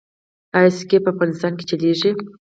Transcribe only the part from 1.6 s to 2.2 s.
چلیږي؟